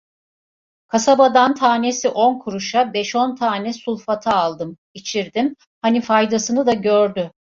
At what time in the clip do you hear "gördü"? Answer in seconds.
6.73-7.31